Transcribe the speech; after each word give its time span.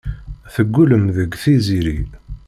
Teggullem 0.53 1.05
deg 1.15 1.31
Tiziri. 1.41 1.99